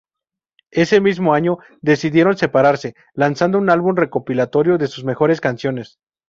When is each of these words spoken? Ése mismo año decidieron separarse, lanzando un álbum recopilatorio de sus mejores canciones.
Ése 0.71 0.99
mismo 0.99 1.31
año 1.35 1.57
decidieron 1.79 2.35
separarse, 2.35 2.95
lanzando 3.13 3.59
un 3.59 3.69
álbum 3.69 3.95
recopilatorio 3.95 4.79
de 4.79 4.87
sus 4.87 5.03
mejores 5.03 5.39
canciones. 5.41 5.99